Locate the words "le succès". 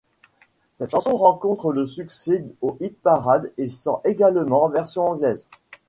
1.71-2.43